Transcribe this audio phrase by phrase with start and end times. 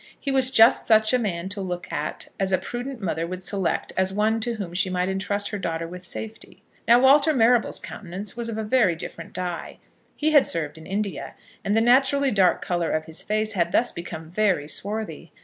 [0.19, 3.93] He was just such a man to look at as a prudent mother would select
[3.95, 6.63] as one to whom she might entrust her daughter with safety.
[6.87, 9.77] Now Walter Marrable's countenance was of a very different die.
[10.15, 13.91] He had served in India, and the naturally dark colour of his face had thus
[13.91, 15.31] become very swarthy.